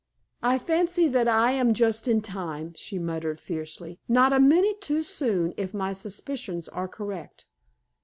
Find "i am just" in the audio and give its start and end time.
1.27-2.07